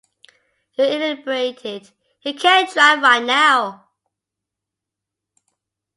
[0.75, 1.83] You’re inebriated,
[2.23, 3.59] you can’t drive right now